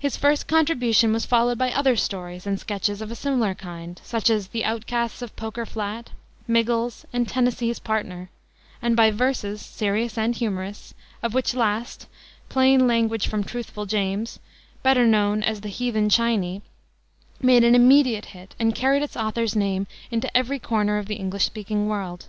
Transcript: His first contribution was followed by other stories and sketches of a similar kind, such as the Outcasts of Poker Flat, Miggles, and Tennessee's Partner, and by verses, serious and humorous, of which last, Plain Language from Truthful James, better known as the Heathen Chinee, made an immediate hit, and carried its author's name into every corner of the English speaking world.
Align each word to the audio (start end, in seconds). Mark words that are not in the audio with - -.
His 0.00 0.16
first 0.16 0.48
contribution 0.48 1.12
was 1.12 1.26
followed 1.26 1.58
by 1.58 1.70
other 1.70 1.94
stories 1.94 2.44
and 2.44 2.58
sketches 2.58 3.00
of 3.00 3.12
a 3.12 3.14
similar 3.14 3.54
kind, 3.54 4.00
such 4.02 4.28
as 4.28 4.48
the 4.48 4.64
Outcasts 4.64 5.22
of 5.22 5.36
Poker 5.36 5.64
Flat, 5.64 6.10
Miggles, 6.48 7.04
and 7.12 7.28
Tennessee's 7.28 7.78
Partner, 7.78 8.30
and 8.82 8.96
by 8.96 9.12
verses, 9.12 9.60
serious 9.62 10.18
and 10.18 10.34
humorous, 10.34 10.92
of 11.22 11.34
which 11.34 11.54
last, 11.54 12.08
Plain 12.48 12.88
Language 12.88 13.28
from 13.28 13.44
Truthful 13.44 13.86
James, 13.86 14.40
better 14.82 15.06
known 15.06 15.44
as 15.44 15.60
the 15.60 15.68
Heathen 15.68 16.08
Chinee, 16.08 16.62
made 17.40 17.62
an 17.62 17.76
immediate 17.76 18.24
hit, 18.34 18.56
and 18.58 18.74
carried 18.74 19.04
its 19.04 19.16
author's 19.16 19.54
name 19.54 19.86
into 20.10 20.36
every 20.36 20.58
corner 20.58 20.98
of 20.98 21.06
the 21.06 21.14
English 21.14 21.44
speaking 21.44 21.86
world. 21.86 22.26